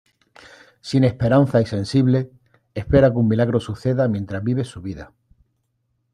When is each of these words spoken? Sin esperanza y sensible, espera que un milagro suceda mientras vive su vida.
Sin 0.79 1.03
esperanza 1.03 1.61
y 1.61 1.67
sensible, 1.67 2.31
espera 2.73 3.11
que 3.11 3.17
un 3.17 3.27
milagro 3.27 3.59
suceda 3.59 4.07
mientras 4.07 4.43
vive 4.43 4.63
su 4.63 4.81
vida. 4.81 5.13